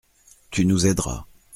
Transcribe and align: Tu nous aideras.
Tu 0.49 0.65
nous 0.65 0.87
aideras. 0.87 1.25